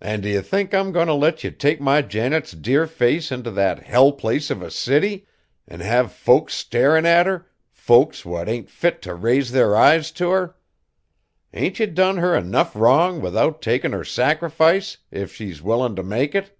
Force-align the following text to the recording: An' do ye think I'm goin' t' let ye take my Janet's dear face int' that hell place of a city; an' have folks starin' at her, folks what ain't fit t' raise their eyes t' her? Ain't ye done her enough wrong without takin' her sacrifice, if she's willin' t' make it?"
An' 0.00 0.22
do 0.22 0.30
ye 0.30 0.40
think 0.40 0.72
I'm 0.72 0.90
goin' 0.90 1.06
t' 1.08 1.12
let 1.12 1.44
ye 1.44 1.50
take 1.50 1.82
my 1.82 2.00
Janet's 2.00 2.52
dear 2.52 2.86
face 2.86 3.30
int' 3.30 3.54
that 3.56 3.80
hell 3.82 4.10
place 4.10 4.50
of 4.50 4.62
a 4.62 4.70
city; 4.70 5.26
an' 5.68 5.80
have 5.80 6.12
folks 6.14 6.54
starin' 6.54 7.04
at 7.04 7.26
her, 7.26 7.46
folks 7.70 8.24
what 8.24 8.48
ain't 8.48 8.70
fit 8.70 9.02
t' 9.02 9.10
raise 9.10 9.52
their 9.52 9.76
eyes 9.76 10.10
t' 10.12 10.24
her? 10.24 10.56
Ain't 11.52 11.78
ye 11.78 11.84
done 11.84 12.16
her 12.16 12.34
enough 12.34 12.74
wrong 12.74 13.20
without 13.20 13.60
takin' 13.60 13.92
her 13.92 14.02
sacrifice, 14.02 14.96
if 15.10 15.34
she's 15.34 15.60
willin' 15.60 15.94
t' 15.94 16.00
make 16.02 16.34
it?" 16.34 16.56